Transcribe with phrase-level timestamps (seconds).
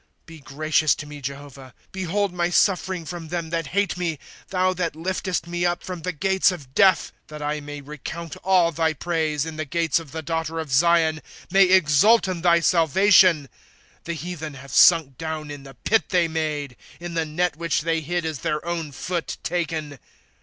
[0.23, 4.17] ^^ Be gracious to me, Jehovah; Behold my suffering from them that hate me,
[4.49, 8.71] Thou that Hftest me up from the gates of death;^* That I may recount all
[8.71, 13.47] thy praise, In the gates of the daughter of Zion,— May exult in thy salvation.
[14.01, 17.81] ^^ The heathen have sunk down in the pit they made; In the net which
[17.81, 19.99] they hid is their own foot taken.